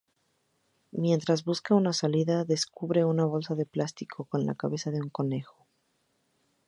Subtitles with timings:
[0.93, 5.67] Mientras busca una salida, descubre una bolsa de plástico con una cabeza de conejo.